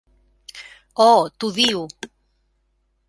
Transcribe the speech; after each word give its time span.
Oh, 1.05 1.21
t'odio! 1.37 1.85